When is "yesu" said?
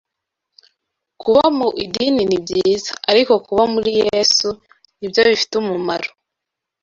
4.03-4.47